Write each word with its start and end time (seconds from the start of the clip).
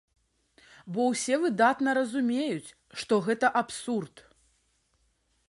Бо 0.95 1.01
ўсе 1.09 1.35
выдатна 1.43 1.89
разумеюць, 1.99 2.73
што 3.03 3.13
гэта 3.27 3.53
абсурд. 3.63 4.27